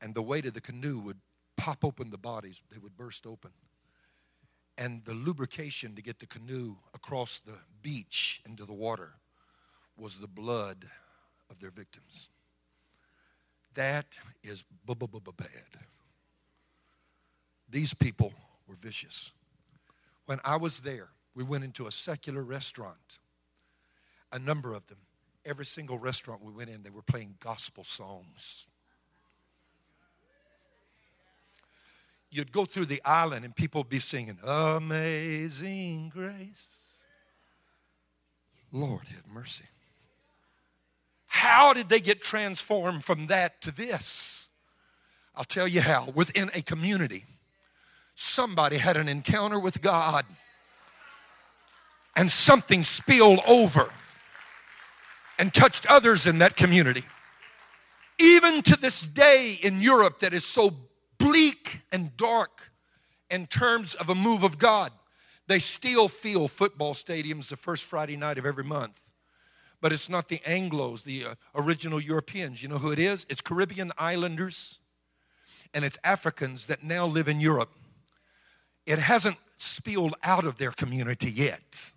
[0.00, 1.18] And the weight of the canoe would
[1.56, 3.52] pop open the bodies, they would burst open.
[4.76, 9.12] And the lubrication to get the canoe across the beach into the water
[9.96, 10.86] was the blood
[11.50, 12.28] of their victims.
[13.74, 14.06] That
[14.42, 14.64] is
[15.36, 15.48] bad.
[17.68, 18.32] These people
[18.68, 19.32] were vicious.
[20.26, 23.18] When I was there, we went into a secular restaurant
[24.34, 24.98] a number of them.
[25.46, 28.66] Every single restaurant we went in, they were playing gospel songs.
[32.30, 37.04] You'd go through the island and people would be singing, Amazing Grace.
[38.72, 39.64] Lord, have mercy.
[41.44, 44.48] How did they get transformed from that to this?
[45.36, 46.08] I'll tell you how.
[46.14, 47.26] Within a community,
[48.14, 50.24] somebody had an encounter with God
[52.16, 53.90] and something spilled over
[55.38, 57.04] and touched others in that community.
[58.18, 60.70] Even to this day in Europe, that is so
[61.18, 62.72] bleak and dark
[63.28, 64.92] in terms of a move of God,
[65.46, 69.03] they still feel football stadiums the first Friday night of every month.
[69.84, 72.62] But it's not the Anglos, the uh, original Europeans.
[72.62, 73.26] You know who it is?
[73.28, 74.78] It's Caribbean islanders
[75.74, 77.68] and it's Africans that now live in Europe.
[78.86, 81.92] It hasn't spilled out of their community yet.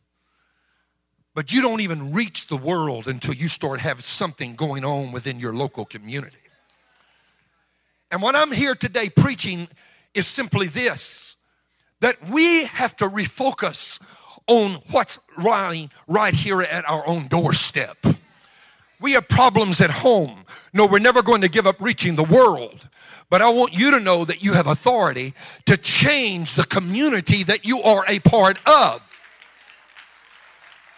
[1.33, 5.39] But you don't even reach the world until you start have something going on within
[5.39, 6.43] your local community.
[8.11, 9.69] And what I'm here today preaching
[10.13, 11.37] is simply this
[12.01, 14.01] that we have to refocus
[14.47, 17.97] on what's right, right here at our own doorstep.
[18.99, 20.45] We have problems at home.
[20.73, 22.89] No, we're never going to give up reaching the world.
[23.29, 25.33] But I want you to know that you have authority
[25.65, 29.29] to change the community that you are a part of.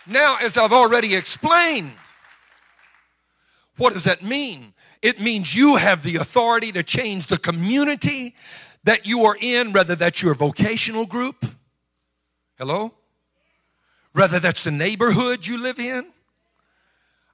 [0.06, 1.94] Now, as I've already explained,
[3.78, 4.74] what does that mean?
[5.02, 8.36] It means you have the authority to change the community
[8.84, 11.46] that you are in, whether that's your vocational group.
[12.58, 12.94] Hello?
[14.14, 16.06] Whether that's the neighborhood you live in.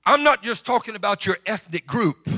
[0.05, 2.29] I'm not just talking about your ethnic group,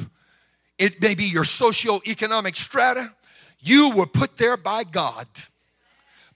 [0.77, 3.13] it may be your socioeconomic strata.
[3.59, 5.27] You were put there by God,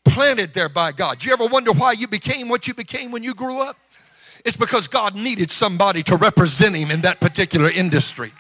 [0.04, 1.20] planted there by God.
[1.20, 3.78] Do you ever wonder why you became what you became when you grew up?
[4.44, 8.32] It's because God needed somebody to represent Him in that particular industry.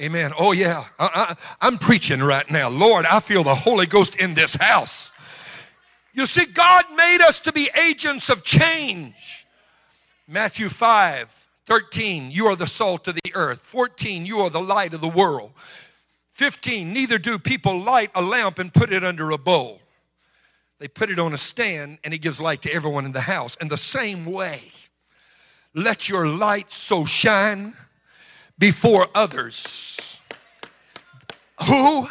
[0.00, 0.32] Amen.
[0.38, 0.84] Oh, yeah.
[0.98, 2.68] I, am preaching right now.
[2.68, 5.11] Lord, I feel the Holy Ghost in this house.
[6.14, 9.46] You see, God made us to be agents of change.
[10.28, 13.60] Matthew 5 13, you are the salt of the earth.
[13.60, 15.52] 14, you are the light of the world.
[16.30, 19.80] 15, neither do people light a lamp and put it under a bowl.
[20.80, 23.54] They put it on a stand and it gives light to everyone in the house.
[23.60, 24.62] In the same way,
[25.72, 27.74] let your light so shine
[28.58, 30.20] before others.
[31.68, 32.08] Who?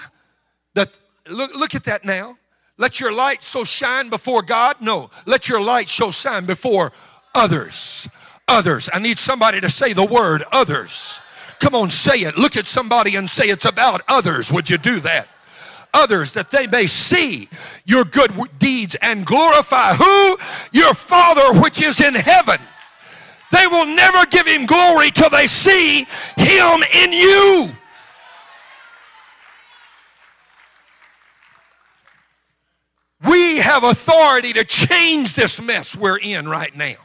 [0.76, 0.96] That
[1.30, 2.38] look, look at that now.
[2.78, 4.78] Let your light so shine before God?
[4.80, 5.10] No.
[5.26, 6.92] Let your light so shine before
[7.36, 8.08] others.
[8.48, 8.90] Others.
[8.94, 11.20] I need somebody to say the word others.
[11.60, 12.38] Come on, say it.
[12.38, 14.52] Look at somebody and say it's about others.
[14.52, 15.28] Would you do that?
[15.94, 17.50] Others that they may see
[17.86, 20.38] your good deeds and glorify who?
[20.72, 22.58] Your Father which is in heaven.
[23.52, 26.06] They will never give him glory till they see
[26.38, 27.70] him in you.
[33.28, 36.96] We have authority to change this mess we're in right now.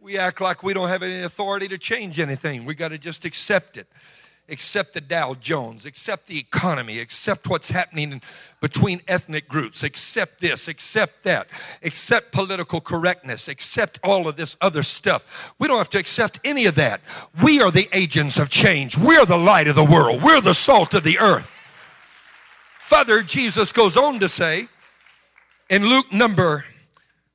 [0.00, 2.64] We act like we don't have any authority to change anything.
[2.64, 3.86] We got to just accept it
[4.48, 8.22] accept the Dow Jones, accept the economy, accept what's happening
[8.60, 11.48] between ethnic groups, accept this, accept that,
[11.82, 15.54] accept political correctness, accept all of this other stuff.
[15.58, 17.00] We don't have to accept any of that.
[17.42, 18.96] We are the agents of change.
[18.96, 20.22] We're the light of the world.
[20.22, 21.54] We're the salt of the earth.
[22.78, 24.68] Further, Jesus goes on to say
[25.68, 26.64] in Luke number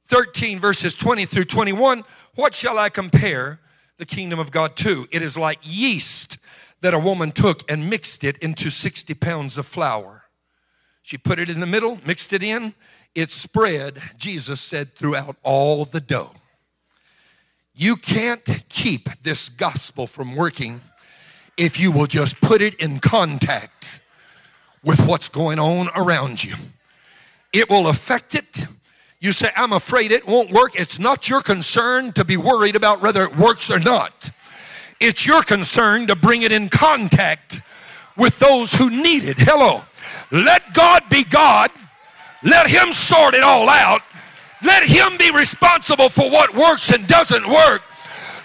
[0.06, 2.04] 13, verses 20 through 21,
[2.36, 3.60] what shall I compare
[3.98, 5.08] the kingdom of God to?
[5.12, 6.38] It is like yeast
[6.82, 10.24] that a woman took and mixed it into 60 pounds of flour.
[11.02, 12.74] She put it in the middle, mixed it in,
[13.13, 16.32] it spread, Jesus said, throughout all the dough.
[17.76, 20.82] You can't keep this gospel from working
[21.58, 24.00] if you will just put it in contact
[24.84, 26.56] with what's going on around you.
[27.54, 28.66] It will affect it.
[29.22, 30.72] You say, I'm afraid it won't work.
[30.76, 34.32] It's not your concern to be worried about whether it works or not.
[35.00, 37.62] It's your concern to bring it in contact
[38.18, 39.38] with those who need it.
[39.38, 39.84] Hello.
[40.32, 41.72] Let God be God.
[42.42, 44.02] Let Him sort it all out.
[44.62, 47.82] Let Him be responsible for what works and doesn't work.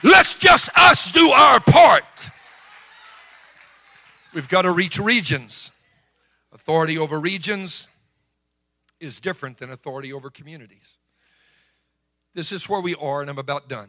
[0.03, 2.31] Let's just us do our part.
[4.33, 5.73] We've got to reach regions.
[6.53, 7.88] Authority over regions
[9.01, 10.99] is different than authority over communities.
[12.35, 13.89] This is where we are, and I'm about done.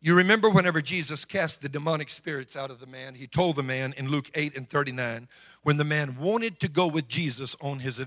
[0.00, 3.62] You remember whenever Jesus cast the demonic spirits out of the man, he told the
[3.62, 5.28] man in Luke 8 and 39,
[5.62, 8.04] when the man wanted to go with Jesus on his,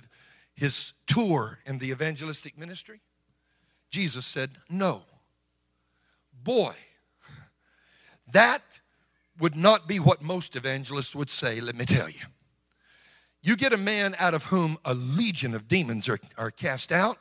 [0.55, 3.01] his tour in the evangelistic ministry,
[3.89, 5.03] Jesus said, No.
[6.41, 6.73] Boy,
[8.31, 8.79] that
[9.39, 12.19] would not be what most evangelists would say, let me tell you.
[13.41, 17.17] You get a man out of whom a legion of demons are, are cast out,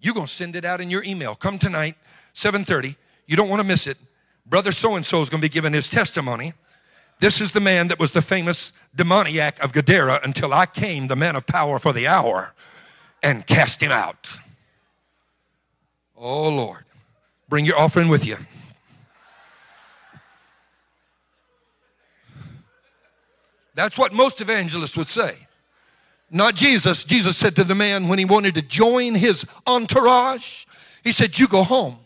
[0.00, 1.34] you're going to send it out in your email.
[1.34, 1.96] Come tonight,
[2.32, 3.98] 730 you don't want to miss it.
[4.46, 6.52] Brother so and so is going to be giving his testimony.
[7.18, 11.16] This is the man that was the famous demoniac of Gadara until I came, the
[11.16, 12.54] man of power for the hour,
[13.22, 14.38] and cast him out.
[16.16, 16.84] Oh Lord,
[17.48, 18.36] bring your offering with you.
[23.76, 25.36] That's what most evangelists would say.
[26.30, 27.04] Not Jesus.
[27.04, 30.64] Jesus said to the man when he wanted to join his entourage,
[31.04, 31.98] he said, You go home.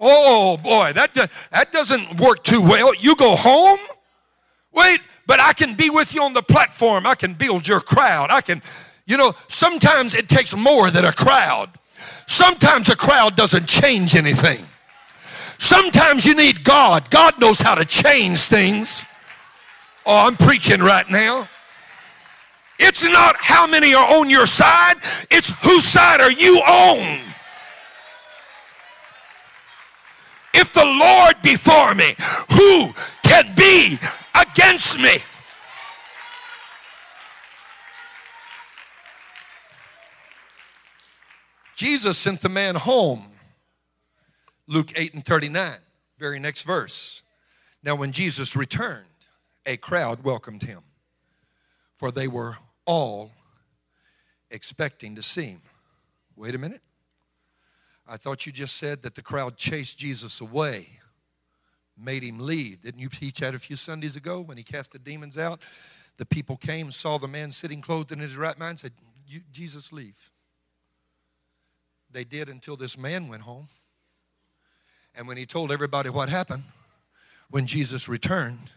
[0.00, 2.92] Oh boy, that, that doesn't work too well.
[2.96, 3.78] You go home?
[4.72, 7.06] Wait, but I can be with you on the platform.
[7.06, 8.30] I can build your crowd.
[8.30, 8.62] I can,
[9.06, 11.70] you know, sometimes it takes more than a crowd.
[12.26, 14.66] Sometimes a crowd doesn't change anything.
[15.58, 17.10] Sometimes you need God.
[17.10, 19.04] God knows how to change things.
[20.04, 21.48] Oh, I'm preaching right now.
[22.78, 24.96] It's not how many are on your side,
[25.30, 27.20] it's whose side are you on.
[30.54, 32.14] If the Lord be for me,
[32.52, 32.92] who
[33.22, 33.98] can be
[34.34, 35.18] against me?
[41.76, 43.26] Jesus sent the man home.
[44.68, 45.72] Luke 8 and 39,
[46.18, 47.22] very next verse.
[47.82, 49.06] Now, when Jesus returned,
[49.66, 50.82] a crowd welcomed him,
[51.94, 53.32] for they were all
[54.50, 55.62] expecting to see him.
[56.36, 56.80] Wait a minute.
[58.06, 60.98] I thought you just said that the crowd chased Jesus away,
[61.96, 62.82] made him leave.
[62.82, 65.62] Didn't you teach that a few Sundays ago when he cast the demons out?
[66.16, 68.92] The people came, saw the man sitting clothed in his right mind, said,
[69.50, 70.30] Jesus, leave.
[72.10, 73.68] They did until this man went home.
[75.14, 76.64] And when he told everybody what happened,
[77.50, 78.72] when Jesus returned,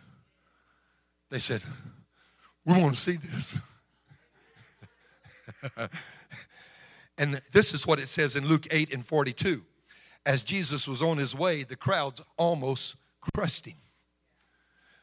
[1.35, 1.61] they said,
[2.63, 3.59] We want to see this.
[7.17, 9.61] and this is what it says in Luke 8 and 42.
[10.25, 12.95] As Jesus was on his way, the crowds almost
[13.33, 13.75] crushed him.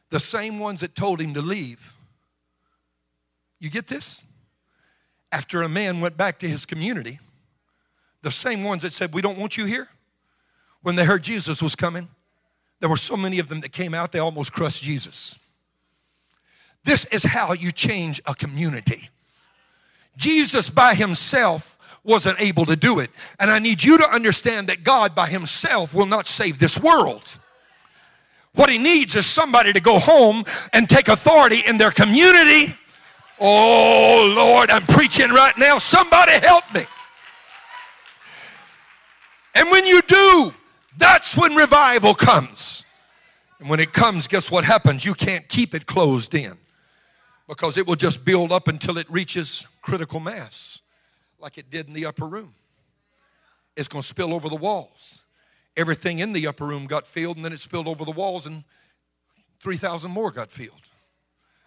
[0.09, 1.93] The same ones that told him to leave.
[3.61, 4.25] You get this?
[5.31, 7.19] After a man went back to his community,
[8.23, 9.87] the same ones that said, We don't want you here,
[10.81, 12.09] when they heard Jesus was coming,
[12.81, 15.39] there were so many of them that came out, they almost crushed Jesus.
[16.85, 19.09] This is how you change a community.
[20.17, 23.11] Jesus by himself wasn't able to do it.
[23.39, 27.39] And I need you to understand that God by himself will not save this world.
[28.55, 32.75] What he needs is somebody to go home and take authority in their community.
[33.41, 35.79] Oh Lord, I'm preaching right now.
[35.79, 36.85] Somebody help me.
[39.55, 40.53] And when you do,
[40.99, 42.85] that's when revival comes.
[43.59, 45.05] And when it comes, guess what happens?
[45.05, 46.59] You can't keep it closed in
[47.53, 50.81] because it will just build up until it reaches critical mass,
[51.39, 52.55] like it did in the upper room.
[53.77, 55.25] It's going to spill over the walls.
[55.77, 58.65] Everything in the upper room got filled, and then it spilled over the walls, and
[59.61, 60.89] 3,000 more got filled,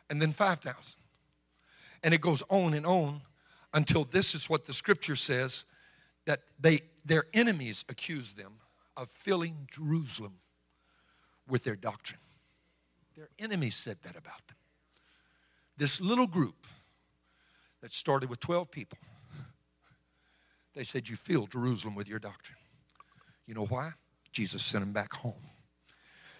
[0.09, 0.99] and then 5,000.
[2.03, 3.21] And it goes on and on
[3.71, 5.65] until this is what the scripture says
[6.25, 8.53] that they their enemies accused them
[8.97, 10.39] of filling Jerusalem
[11.47, 12.21] with their doctrine.
[13.15, 14.57] Their enemies said that about them.
[15.77, 16.67] This little group
[17.81, 18.97] that started with 12 people,
[20.73, 22.57] they said, You fill Jerusalem with your doctrine.
[23.45, 23.91] You know why?
[24.31, 25.49] Jesus sent them back home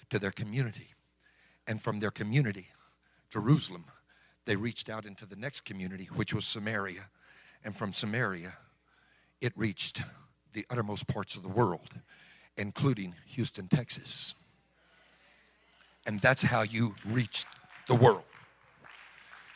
[0.09, 0.89] to their community.
[1.67, 2.67] And from their community,
[3.29, 3.85] Jerusalem,
[4.45, 7.09] they reached out into the next community, which was Samaria.
[7.63, 8.53] And from Samaria,
[9.41, 10.03] it reached
[10.53, 11.89] the uttermost parts of the world,
[12.57, 14.35] including Houston, Texas.
[16.05, 17.45] And that's how you reach
[17.87, 18.23] the world.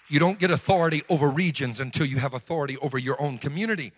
[0.09, 3.91] You don't get authority over regions until you have authority over your own community.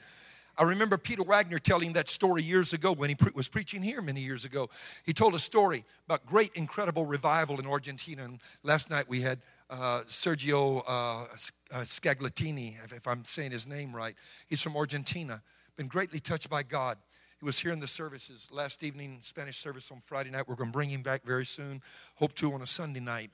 [0.58, 4.02] I remember Peter Wagner telling that story years ago when he pre- was preaching here
[4.02, 4.70] many years ago.
[5.06, 8.26] He told a story about great, incredible revival in Argentina.
[8.26, 9.40] And last night we had
[9.70, 11.24] uh, Sergio uh,
[11.72, 14.16] uh Scataglini, if I'm saying his name right.
[14.48, 15.42] He's from Argentina
[15.78, 16.98] been greatly touched by God.
[17.40, 20.48] He was here in the services last evening, Spanish service on Friday night.
[20.48, 21.82] We're going to bring him back very soon.
[22.16, 23.32] Hope to on a Sunday night.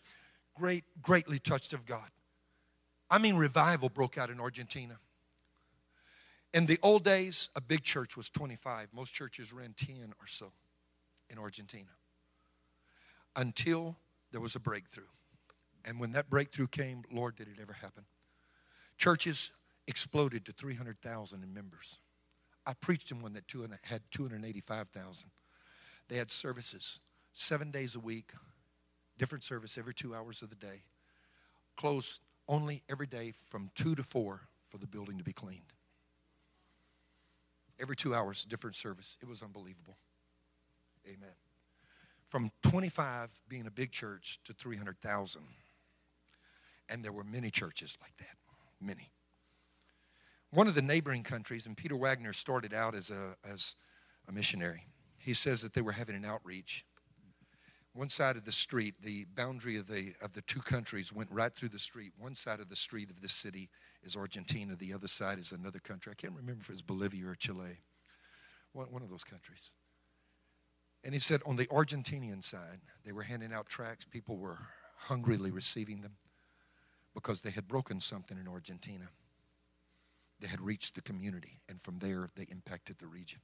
[0.55, 2.09] Great, greatly touched of God.
[3.09, 4.97] I mean, revival broke out in Argentina.
[6.53, 8.89] In the old days, a big church was 25.
[8.93, 10.51] Most churches ran 10 or so
[11.29, 11.91] in Argentina
[13.35, 13.97] until
[14.31, 15.03] there was a breakthrough.
[15.85, 18.05] And when that breakthrough came, Lord, did it ever happen?
[18.97, 19.53] Churches
[19.87, 21.99] exploded to 300,000 in members.
[22.65, 25.29] I preached in one that two and, had 285,000.
[26.09, 26.99] They had services
[27.31, 28.31] seven days a week,
[29.17, 30.83] different service every two hours of the day,
[31.77, 35.73] closed only every day from two to four for the building to be cleaned.
[37.79, 39.17] Every two hours, different service.
[39.21, 39.97] It was unbelievable.
[41.05, 41.35] Amen.
[42.27, 45.41] From 25 being a big church to 300,000.
[46.89, 48.37] And there were many churches like that.
[48.81, 49.11] Many.
[50.51, 53.75] One of the neighboring countries, and Peter Wagner started out as a, as
[54.27, 54.87] a missionary,
[55.17, 56.85] he says that they were having an outreach.
[57.97, 61.51] One side of the street, the boundary of the, of the two countries went right
[61.51, 62.13] through the street.
[62.15, 63.69] One side of the street of this city
[64.03, 66.11] is Argentina, the other side is another country.
[66.11, 67.79] I can't remember if it was Bolivia or Chile,
[68.71, 69.71] one, one of those countries.
[71.03, 74.05] And he said on the Argentinian side, they were handing out tracts.
[74.05, 74.59] People were
[74.97, 76.17] hungrily receiving them
[77.15, 79.07] because they had broken something in Argentina.
[80.39, 83.39] They had reached the community, and from there, they impacted the region.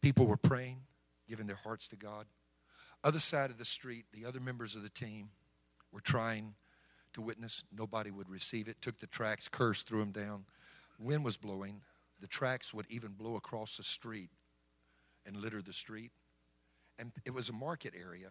[0.00, 0.78] People were praying,
[1.28, 2.24] giving their hearts to God.
[3.04, 5.28] Other side of the street, the other members of the team
[5.92, 6.54] were trying
[7.12, 7.62] to witness.
[7.70, 8.80] Nobody would receive it.
[8.80, 10.46] Took the tracks, cursed, threw them down.
[10.98, 11.82] Wind was blowing.
[12.20, 14.30] The tracks would even blow across the street
[15.26, 16.12] and litter the street.
[16.98, 18.30] And it was a market area.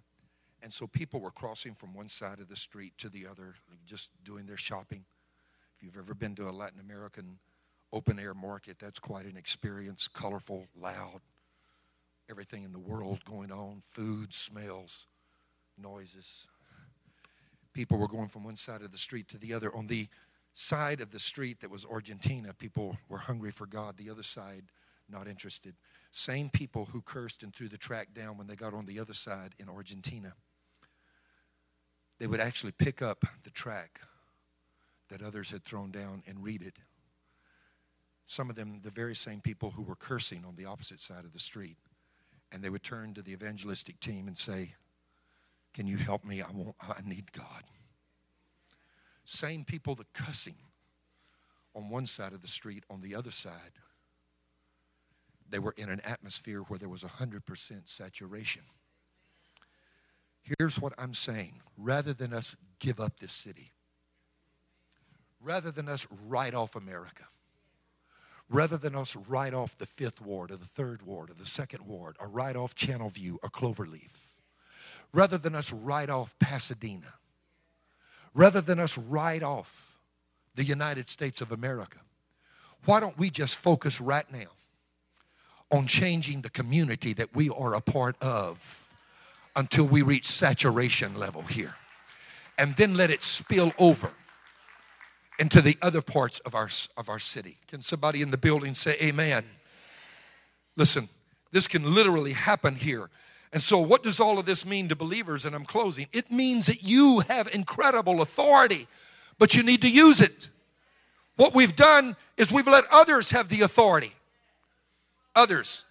[0.63, 3.55] And so people were crossing from one side of the street to the other,
[3.86, 5.05] just doing their shopping.
[5.78, 7.38] If you've ever been to a Latin American
[7.91, 11.21] open air market, that's quite an experience colorful, loud,
[12.30, 15.07] everything in the world going on food, smells,
[15.78, 16.47] noises.
[17.74, 19.76] People were going from one side of the street to the other.
[19.76, 20.07] On the
[20.53, 23.97] side of the street that was Argentina, people were hungry for God.
[23.97, 24.63] The other side,
[25.09, 25.76] not interested.
[26.11, 29.13] Same people who cursed and threw the track down when they got on the other
[29.13, 30.34] side in Argentina.
[32.19, 33.99] They would actually pick up the track
[35.09, 36.80] that others had thrown down and read it.
[38.26, 41.34] Some of them, the very same people who were cursing on the opposite side of
[41.34, 41.78] the street.
[42.53, 44.75] And they would turn to the evangelistic team and say,
[45.73, 46.41] Can you help me?
[46.41, 47.63] I, want, I need God.
[49.25, 50.55] Same people that cussing
[51.75, 53.71] on one side of the street, on the other side,
[55.49, 58.63] they were in an atmosphere where there was 100% saturation.
[60.41, 63.71] Here's what I'm saying rather than us give up this city,
[65.39, 67.23] rather than us write off America,
[68.53, 71.87] rather than us write off the fifth ward or the third ward or the second
[71.87, 74.35] ward or write off Channelview or Cloverleaf,
[75.11, 77.15] rather than us write off Pasadena,
[78.35, 79.97] rather than us write off
[80.55, 81.97] the United States of America,
[82.85, 84.51] why don't we just focus right now
[85.71, 88.93] on changing the community that we are a part of
[89.55, 91.73] until we reach saturation level here?
[92.59, 94.11] And then let it spill over
[95.39, 97.57] into the other parts of our, of our city.
[97.67, 99.45] Can somebody in the building say amen?
[100.75, 101.09] Listen,
[101.51, 103.09] this can literally happen here.
[103.51, 105.45] And so, what does all of this mean to believers?
[105.45, 106.07] And I'm closing.
[106.11, 108.88] It means that you have incredible authority,
[109.38, 110.49] but you need to use it.
[111.36, 114.11] What we've done is we've let others have the authority.
[115.36, 115.86] Others,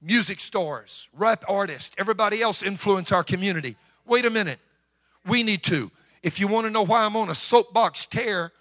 [0.00, 3.76] music stores, rap artists, everybody else influence our community.
[4.06, 4.58] Wait a minute.
[5.26, 5.90] We need to.
[6.22, 8.52] If you want to know why I'm on a soapbox tear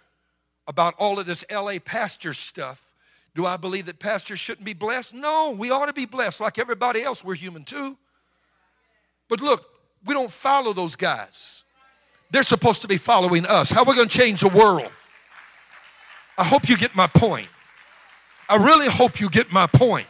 [0.68, 2.94] about all of this LA pastor stuff,
[3.36, 5.14] do I believe that pastors shouldn't be blessed?
[5.14, 7.24] No, we ought to be blessed like everybody else.
[7.24, 7.98] We're human too.
[9.30, 9.66] But look,
[10.06, 11.64] we don't follow those guys.
[12.32, 13.72] They're supposed to be following us.
[13.72, 14.92] How are we going to change the world?
[16.38, 17.50] I hope you get my point.
[18.48, 20.08] I really hope you get my point.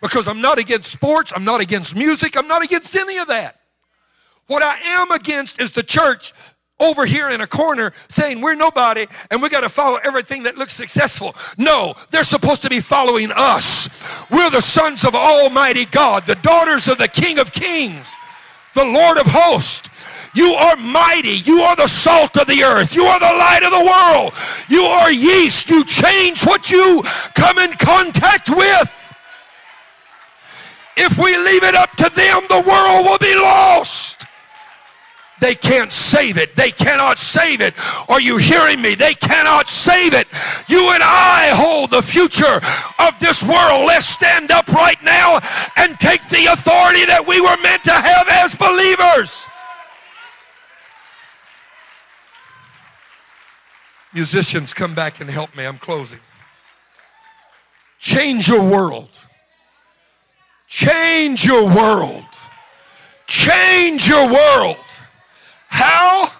[0.00, 3.60] Because I'm not against sports, I'm not against music, I'm not against any of that.
[4.46, 6.32] What I am against is the church
[6.80, 10.56] over here in a corner saying we're nobody and we got to follow everything that
[10.56, 11.34] looks successful.
[11.58, 13.88] No, they're supposed to be following us.
[14.30, 18.16] We're the sons of Almighty God, the daughters of the King of Kings,
[18.74, 19.88] the Lord of hosts.
[20.32, 21.40] You are mighty.
[21.44, 22.94] You are the salt of the earth.
[22.94, 24.34] You are the light of the world.
[24.68, 25.68] You are yeast.
[25.68, 27.02] You change what you
[27.34, 28.96] come in contact with.
[30.96, 34.19] If we leave it up to them, the world will be lost.
[35.40, 36.54] They can't save it.
[36.54, 37.74] They cannot save it.
[38.08, 38.94] Are you hearing me?
[38.94, 40.26] They cannot save it.
[40.68, 42.60] You and I hold the future
[42.98, 43.86] of this world.
[43.86, 45.40] Let's stand up right now
[45.76, 49.46] and take the authority that we were meant to have as believers.
[54.12, 55.64] Musicians, come back and help me.
[55.64, 56.18] I'm closing.
[57.98, 59.26] Change your world.
[60.66, 62.24] Change your world.
[63.26, 64.76] Change your world.
[65.80, 66.30] How?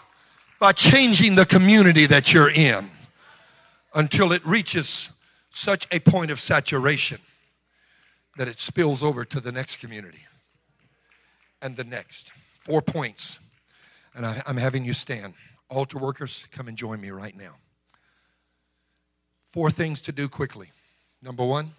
[0.59, 2.91] By changing the community that you're in
[3.95, 5.11] until it reaches
[5.51, 7.18] such a point of saturation
[8.36, 10.26] that it spills over to the next community
[11.62, 12.32] and the next.
[12.59, 13.38] Four points.
[14.14, 15.34] And I, am having you stand.
[15.70, 17.57] Altar workers, come and join me right now.
[19.47, 20.70] Four things to do quickly.
[21.22, 21.70] Number one,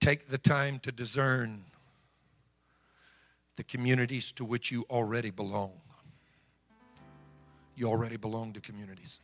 [0.00, 1.64] take the time to discern
[3.56, 5.72] the communities to which you already belong.
[7.74, 9.20] You already belong to communities.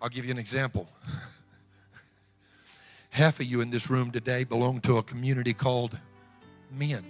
[0.00, 0.88] I'll give you an example.
[3.10, 5.98] Half of you in this room today belong to a community called
[6.70, 7.04] men.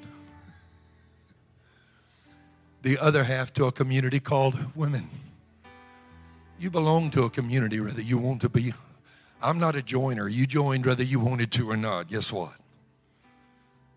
[2.83, 5.11] The other half to a community called women.
[6.59, 8.73] You belong to a community whether you want to be.
[9.43, 10.29] I'm not a joiner.
[10.29, 12.09] You joined whether you wanted to or not.
[12.09, 12.55] Guess what?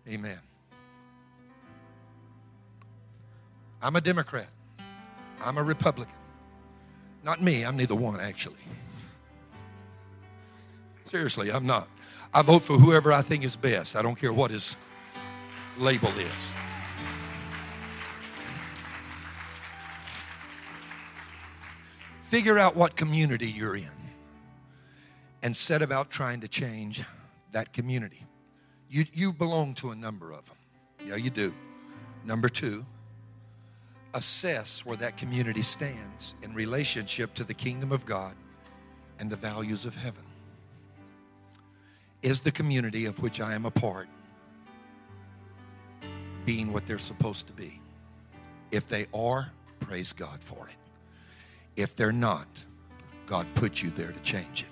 [0.06, 0.38] Amen.
[3.84, 4.48] I'm a Democrat.
[5.44, 6.14] I'm a Republican.
[7.22, 8.56] Not me, I'm neither one, actually.
[11.04, 11.86] Seriously, I'm not.
[12.32, 13.94] I vote for whoever I think is best.
[13.94, 14.74] I don't care what his
[15.76, 16.54] label is.
[22.22, 23.90] Figure out what community you're in
[25.42, 27.04] and set about trying to change
[27.52, 28.24] that community.
[28.88, 30.56] You, you belong to a number of them.
[31.06, 31.52] Yeah, you do.
[32.24, 32.86] Number two,
[34.14, 38.34] assess where that community stands in relationship to the kingdom of God
[39.18, 40.22] and the values of heaven.
[42.22, 44.08] Is the community of which I am a part
[46.46, 47.80] being what they're supposed to be?
[48.70, 49.50] If they are,
[49.80, 50.76] praise God for it.
[51.76, 52.64] If they're not,
[53.26, 54.68] God put you there to change it.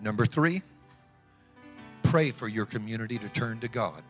[0.00, 0.62] Number three,
[2.04, 4.02] pray for your community to turn to God.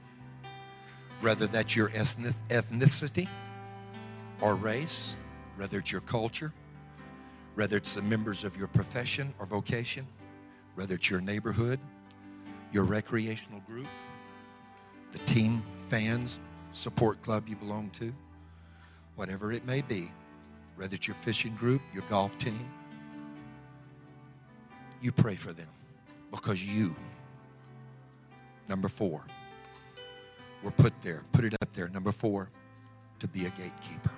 [1.21, 3.29] Whether that's your ethnicity
[4.41, 5.17] or race,
[5.57, 6.53] whether it's your culture,
[7.55, 10.07] whether it's the members of your profession or vocation,
[10.75, 11.81] whether it's your neighborhood,
[12.73, 13.89] your recreational group,
[15.13, 16.39] the team, fans,
[16.71, 18.13] support club you belong to,
[19.17, 20.09] whatever it may be,
[20.77, 22.69] whether it's your fishing group, your golf team,
[25.01, 25.69] you pray for them
[26.31, 26.95] because you,
[28.69, 29.25] number four,
[30.63, 32.51] were put there, put it up there, number four,
[33.19, 34.11] to be a gatekeeper.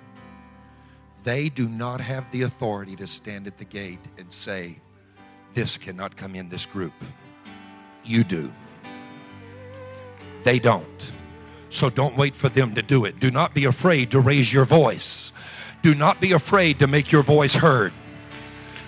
[1.23, 4.79] They do not have the authority to stand at the gate and say,
[5.53, 6.93] This cannot come in this group.
[8.03, 8.51] You do.
[10.43, 11.11] They don't.
[11.69, 13.19] So don't wait for them to do it.
[13.19, 15.31] Do not be afraid to raise your voice.
[15.81, 17.93] Do not be afraid to make your voice heard.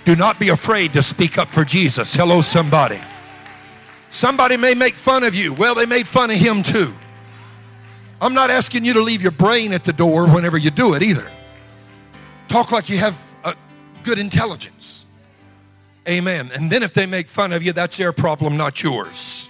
[0.05, 2.13] Do not be afraid to speak up for Jesus.
[2.13, 2.99] Hello, somebody.
[4.09, 5.53] Somebody may make fun of you.
[5.53, 6.93] Well, they made fun of him too.
[8.19, 11.03] I'm not asking you to leave your brain at the door whenever you do it
[11.03, 11.32] either.
[12.53, 13.55] Talk like you have a
[14.03, 15.07] good intelligence.
[16.07, 16.51] Amen.
[16.53, 19.49] And then if they make fun of you, that's their problem, not yours.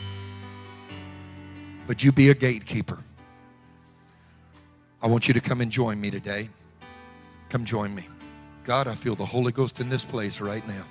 [1.86, 2.98] But you be a gatekeeper.
[5.02, 6.48] I want you to come and join me today.
[7.50, 8.08] Come join me.
[8.64, 10.86] God, I feel the Holy Ghost in this place right now.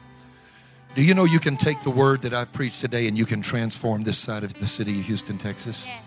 [0.95, 3.41] Do you know you can take the word that I've preached today and you can
[3.41, 5.87] transform this side of the city of Houston, Texas?
[5.87, 5.99] Yes.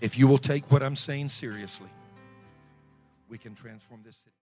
[0.00, 1.88] If you will take what I'm saying seriously,
[3.28, 4.34] we can transform this city.